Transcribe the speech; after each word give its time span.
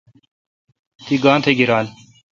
تی 1.05 1.15
گاتھ 1.23 1.47
گیرال۔ 1.57 1.87